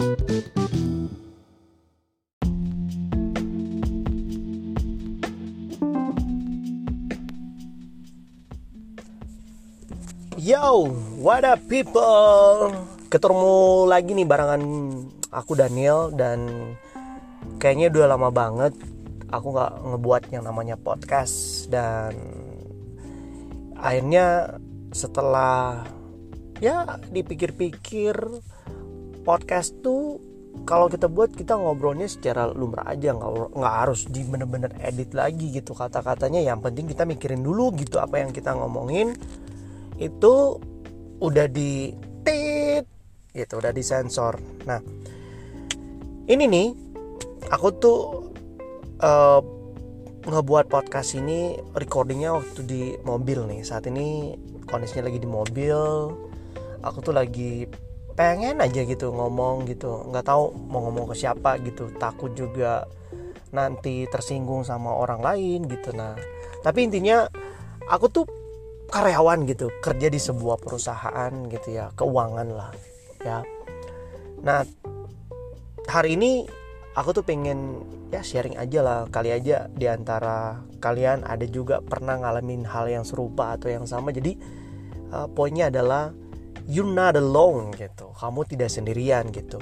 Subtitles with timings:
[0.00, 0.08] Yo,
[11.20, 12.72] what up people?
[13.12, 13.52] Ketemu
[13.92, 14.64] lagi nih barengan
[15.28, 16.48] aku Daniel dan
[17.60, 18.72] kayaknya udah lama banget
[19.28, 22.16] aku nggak ngebuat yang namanya podcast dan
[23.76, 24.56] akhirnya
[24.96, 25.84] setelah
[26.56, 28.16] ya dipikir-pikir
[29.22, 30.18] podcast tuh
[30.66, 33.14] kalau kita buat kita ngobrolnya secara lumrah aja.
[33.14, 36.42] Nggak nggak harus di bener-bener edit lagi gitu kata-katanya.
[36.42, 39.14] Yang penting kita mikirin dulu gitu apa yang kita ngomongin.
[39.96, 40.58] Itu
[41.20, 41.92] udah di
[42.24, 42.84] tit
[43.32, 44.40] gitu udah disensor.
[44.66, 44.80] Nah
[46.26, 46.68] ini nih
[47.50, 47.98] aku tuh
[49.02, 49.40] uh,
[50.20, 53.60] ngebuat podcast ini recordingnya waktu di mobil nih.
[53.64, 54.36] Saat ini
[54.68, 55.78] kondisinya lagi di mobil.
[56.80, 57.68] Aku tuh lagi
[58.20, 60.04] pengen aja gitu ngomong gitu.
[60.12, 61.88] Nggak tahu mau ngomong ke siapa gitu.
[61.96, 62.84] Takut juga
[63.48, 65.96] nanti tersinggung sama orang lain gitu.
[65.96, 66.20] Nah
[66.60, 67.24] tapi intinya
[67.88, 68.28] aku tuh
[68.92, 69.72] karyawan gitu.
[69.80, 71.96] Kerja di sebuah perusahaan gitu ya.
[71.96, 72.70] Keuangan lah
[73.24, 73.40] ya.
[74.44, 74.68] Nah
[75.88, 76.44] hari ini
[76.92, 77.80] aku tuh pengen
[78.12, 79.00] ya sharing aja lah.
[79.08, 84.12] Kali aja di antara kalian ada juga pernah ngalamin hal yang serupa atau yang sama.
[84.12, 84.36] Jadi
[85.08, 86.12] uh, poinnya adalah
[86.66, 88.12] you not alone gitu.
[88.16, 89.60] Kamu tidak sendirian gitu.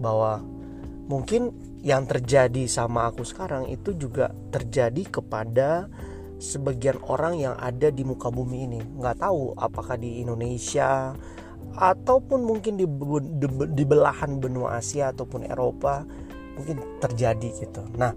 [0.00, 0.42] Bahwa
[1.06, 5.90] mungkin yang terjadi sama aku sekarang itu juga terjadi kepada
[6.42, 8.80] sebagian orang yang ada di muka bumi ini.
[8.82, 11.14] Nggak tahu apakah di Indonesia
[11.72, 12.84] ataupun mungkin di,
[13.38, 16.04] di, di belahan benua Asia ataupun Eropa
[16.58, 17.82] mungkin terjadi gitu.
[17.96, 18.12] Nah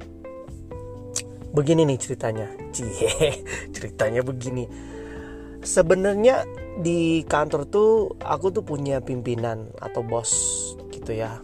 [1.56, 2.48] begini nih ceritanya.
[2.76, 3.32] Cie
[3.76, 4.68] ceritanya begini
[5.66, 6.46] sebenarnya
[6.80, 10.32] di kantor tuh aku tuh punya pimpinan atau bos
[10.94, 11.42] gitu ya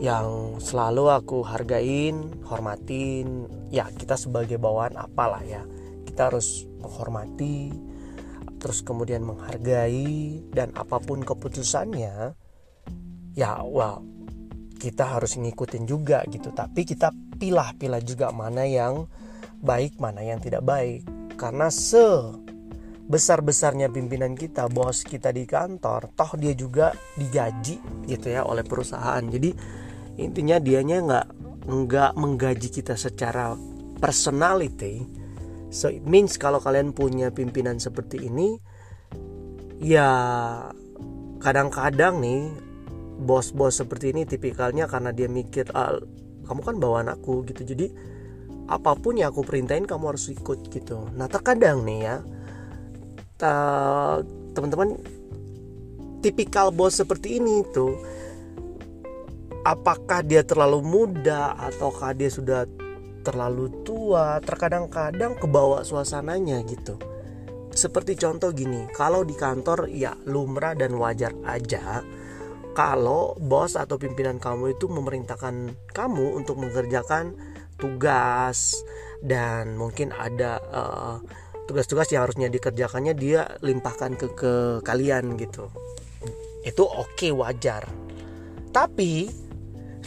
[0.00, 3.44] yang selalu aku hargain, hormatin.
[3.68, 5.60] Ya, kita sebagai bawahan apalah ya.
[6.08, 7.68] Kita harus menghormati,
[8.56, 12.32] terus kemudian menghargai dan apa pun keputusannya
[13.32, 14.02] ya well
[14.80, 16.52] kita harus ngikutin juga gitu.
[16.56, 19.04] Tapi kita pilah-pilah juga mana yang
[19.60, 21.04] baik, mana yang tidak baik.
[21.36, 22.00] Karena se
[23.10, 29.18] besar-besarnya pimpinan kita, bos kita di kantor, toh dia juga digaji gitu ya oleh perusahaan.
[29.26, 29.50] Jadi
[30.22, 31.26] intinya dianya nggak
[31.66, 33.58] nggak menggaji kita secara
[33.98, 35.02] personality.
[35.74, 38.54] So it means kalau kalian punya pimpinan seperti ini
[39.82, 40.06] ya
[41.42, 42.46] kadang-kadang nih
[43.26, 45.98] bos-bos seperti ini tipikalnya karena dia mikir ah,
[46.46, 47.66] kamu kan bawa anakku gitu.
[47.74, 47.90] Jadi
[48.70, 51.10] apa pun yang aku perintahin kamu harus ikut gitu.
[51.18, 52.16] Nah terkadang nih ya
[54.52, 55.00] teman-teman
[56.20, 57.96] tipikal bos seperti ini tuh
[59.64, 62.64] apakah dia terlalu muda ataukah dia sudah
[63.24, 64.40] terlalu tua?
[64.40, 66.96] Terkadang-kadang kebawa suasananya gitu.
[67.70, 72.02] Seperti contoh gini kalau di kantor ya lumrah dan wajar aja
[72.74, 77.34] kalau bos atau pimpinan kamu itu memerintahkan kamu untuk mengerjakan
[77.78, 78.78] tugas
[79.22, 81.16] dan mungkin ada uh,
[81.70, 85.70] tugas-tugas yang harusnya dikerjakannya dia limpahkan ke ke kalian gitu.
[86.66, 87.86] Itu oke okay, wajar.
[88.74, 89.30] Tapi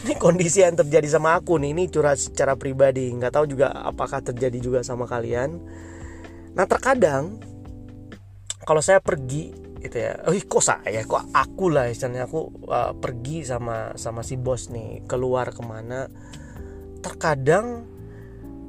[0.04, 1.72] ini kondisi yang terjadi sama aku nih.
[1.72, 3.08] Ini curhat secara pribadi.
[3.08, 5.56] Nggak tahu juga apakah terjadi juga sama kalian.
[6.52, 7.40] Nah terkadang
[8.68, 11.00] kalau saya pergi itu ya oh kok saya?
[11.00, 11.88] Kok aku lah?
[11.88, 16.12] Istilahnya aku uh, pergi sama sama si bos nih keluar ke mana.
[17.00, 17.88] Terkadang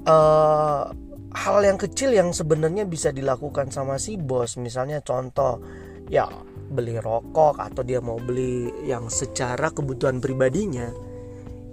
[0.07, 1.04] uh,
[1.35, 4.55] hal yang kecil yang sebenarnya bisa dilakukan sama si bos.
[4.55, 5.59] Misalnya contoh
[6.07, 6.25] ya
[6.65, 10.89] beli rokok atau dia mau beli yang secara kebutuhan pribadinya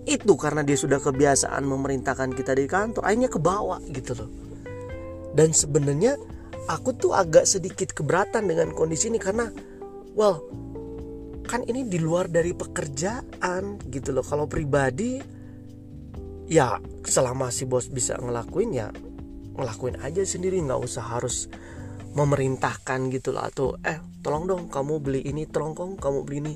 [0.03, 4.31] itu karena dia sudah kebiasaan memerintahkan kita di kantor akhirnya kebawa gitu loh.
[5.33, 6.19] Dan sebenarnya
[6.67, 9.47] aku tuh agak sedikit keberatan dengan kondisi ini karena
[10.19, 10.43] well
[11.47, 14.26] kan ini di luar dari pekerjaan gitu loh.
[14.26, 15.23] Kalau pribadi
[16.50, 18.91] ya selama si bos bisa ngelakuin ya
[19.56, 21.49] ngelakuin aja sendiri nggak usah harus
[22.12, 26.54] memerintahkan gitu loh atau eh tolong dong kamu beli ini tolong dong kamu beli ini.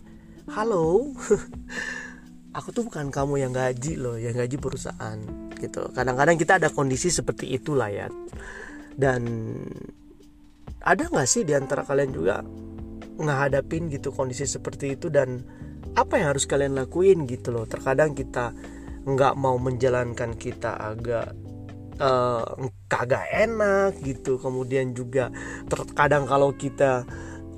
[0.52, 1.10] Halo?
[2.56, 5.18] Aku tuh bukan kamu yang gaji loh yang gaji perusahaan
[5.56, 5.92] gitu.
[5.92, 8.08] Kadang-kadang kita ada kondisi seperti itulah ya.
[8.96, 9.52] Dan
[10.80, 12.40] ada nggak sih di antara kalian juga
[13.16, 15.12] ngehadapin gitu kondisi seperti itu?
[15.12, 15.44] Dan
[15.96, 17.64] apa yang harus kalian lakuin gitu loh?
[17.68, 18.56] Terkadang kita
[19.04, 21.45] nggak mau menjalankan kita agak
[22.00, 22.44] uh,
[22.88, 24.38] kagak enak gitu.
[24.40, 25.32] Kemudian juga
[25.68, 27.04] terkadang kalau kita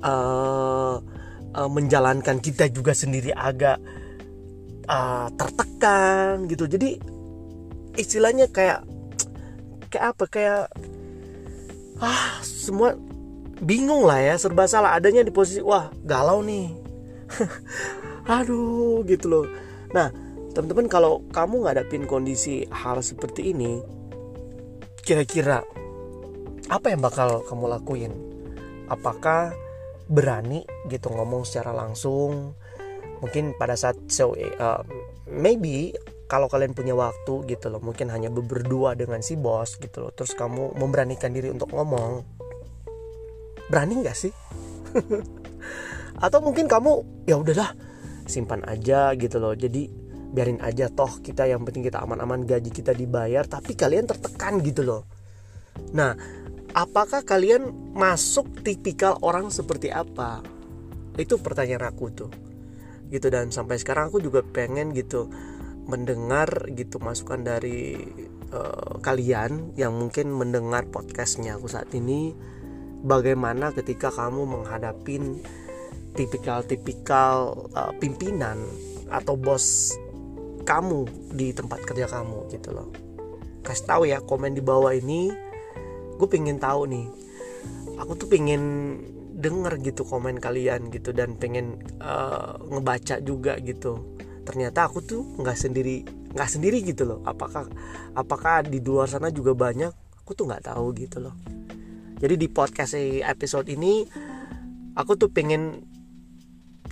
[0.03, 0.95] uh,
[1.53, 3.79] uh, menjalankan kita juga sendiri agak
[4.87, 6.65] uh, tertekan gitu.
[6.65, 6.99] Jadi
[7.99, 8.83] istilahnya kayak
[9.91, 10.23] kayak apa?
[10.29, 10.61] Kayak
[11.99, 12.95] ah semua
[13.59, 14.95] bingung lah ya serba salah.
[14.95, 16.71] Adanya di posisi wah galau nih.
[18.39, 19.45] Aduh gitu loh.
[19.91, 20.09] Nah
[20.49, 23.98] teman-teman kalau kamu ngadapin kondisi hal seperti ini
[25.09, 25.65] kira-kira
[26.69, 28.13] apa yang bakal kamu lakuin?
[28.93, 29.57] Apakah
[30.05, 32.53] berani gitu ngomong secara langsung?
[33.17, 34.85] Mungkin pada saat so uh,
[35.25, 35.97] maybe
[36.29, 40.37] kalau kalian punya waktu gitu loh mungkin hanya berdua dengan si bos gitu loh terus
[40.37, 42.21] kamu memberanikan diri untuk ngomong
[43.73, 44.33] berani nggak sih?
[46.25, 47.73] Atau mungkin kamu ya udahlah
[48.29, 49.57] simpan aja gitu loh.
[49.57, 49.89] Jadi
[50.29, 54.85] biarin aja toh kita yang penting kita aman-aman gaji kita dibayar tapi kalian tertekan gitu
[54.85, 55.03] loh.
[55.97, 56.13] Nah
[56.73, 60.45] apakah kalian masuk tipikal orang seperti apa?
[61.17, 62.31] Itu pertanyaan aku tuh.
[63.09, 65.33] Gitu dan sampai sekarang aku juga pengen gitu
[65.89, 67.97] mendengar gitu masukan dari
[68.53, 72.37] uh, kalian yang mungkin mendengar podcastnya aku saat ini.
[72.99, 75.41] Bagaimana ketika kamu menghadapin
[76.13, 78.59] tipikal-tipikal uh, pimpinan
[79.09, 79.97] atau bos
[80.69, 82.93] kamu di tempat kerja kamu gitu loh.
[83.65, 85.33] Kasih tahu ya komen di bawah ini
[86.21, 87.09] gue pengen tahu nih.
[87.97, 88.61] Aku tuh pengen
[89.39, 94.19] denger gitu komen kalian gitu dan pengen uh, ngebaca juga gitu.
[94.45, 96.05] Ternyata aku tuh nggak sendiri
[96.37, 97.19] nggak sendiri gitu loh.
[97.25, 97.65] Apakah
[98.13, 99.89] apakah di luar sana juga banyak?
[100.21, 101.33] Aku tuh nggak tahu gitu loh.
[102.19, 102.93] Jadi di podcast
[103.25, 104.05] episode ini
[104.93, 105.87] aku tuh pengen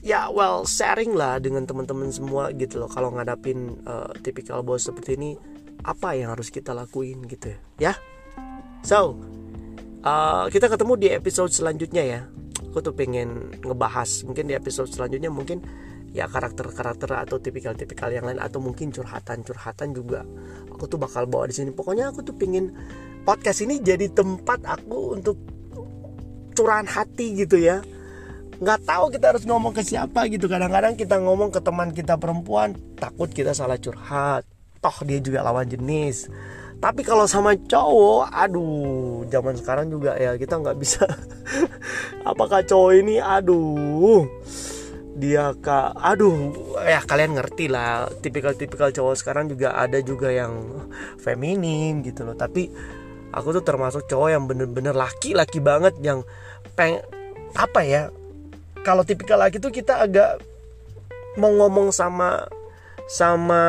[0.08, 2.88] ya well sharing lah dengan teman-teman semua gitu loh.
[2.88, 5.36] Kalau ngadapin uh, tipikal bos seperti ini
[5.84, 7.92] apa yang harus kita lakuin gitu ya?
[8.88, 9.20] So
[10.08, 12.22] uh, kita ketemu di episode selanjutnya ya.
[12.72, 15.60] Aku tuh pengen ngebahas mungkin di episode selanjutnya mungkin
[16.16, 20.24] ya karakter-karakter atau tipikal-tipikal yang lain atau mungkin curhatan-curhatan juga
[20.72, 21.76] aku tuh bakal bawa di sini.
[21.76, 22.72] Pokoknya aku tuh pengen
[23.28, 25.36] podcast ini jadi tempat aku untuk
[26.56, 27.84] curahan hati gitu ya
[28.58, 30.50] nggak tahu kita harus ngomong ke siapa gitu.
[30.50, 34.46] Kadang-kadang kita ngomong ke teman kita perempuan takut kita salah curhat.
[34.82, 36.30] Toh dia juga lawan jenis.
[36.78, 41.06] Tapi kalau sama cowok aduh zaman sekarang juga ya kita nggak bisa.
[42.30, 44.26] Apakah cowok ini aduh
[45.18, 46.54] dia kak aduh
[46.86, 50.54] ya kalian ngerti lah tipikal-tipikal cowok sekarang juga ada juga yang
[51.18, 52.38] feminim gitu loh.
[52.38, 52.70] Tapi
[53.34, 56.22] aku tuh termasuk cowok yang bener-bener laki-laki banget yang
[56.78, 57.02] peng
[57.58, 58.14] apa ya
[58.88, 60.40] kalau tipikal laki tuh kita agak
[61.36, 62.48] mau ngomong sama
[63.12, 63.60] sama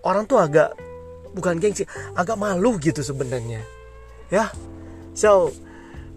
[0.00, 0.72] orang tuh agak
[1.36, 1.84] bukan gengsi
[2.16, 3.60] agak malu gitu sebenarnya.
[4.32, 4.48] Ya.
[5.12, 5.52] So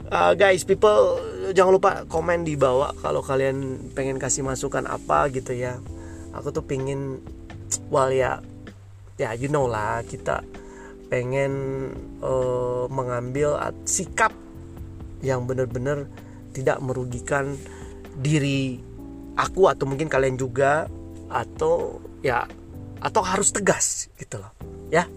[0.07, 1.19] uh, guys people
[1.51, 5.75] jangan lupa komen di bawah kalau kalian pengen kasih masukan apa gitu ya.
[6.31, 7.19] Aku tuh pengen
[7.92, 8.39] well ya
[9.19, 10.47] ya you know lah kita
[11.12, 11.51] pengen
[12.24, 14.31] uh, mengambil sikap
[15.19, 16.07] yang benar-benar
[16.56, 17.59] tidak merugikan
[18.19, 18.80] diri
[19.39, 20.92] aku atau mungkin kalian juga
[21.31, 22.44] atau ya
[23.00, 24.51] atau harus tegas gitu loh
[24.92, 25.07] ya.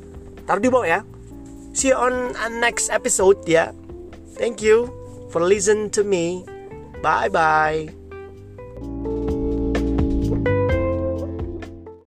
[0.47, 1.01] Taruh di bawah ya.
[1.75, 3.75] See you on next episode ya.
[4.39, 4.91] Thank you
[5.35, 6.47] for listen to me.
[7.03, 8.02] Bye bye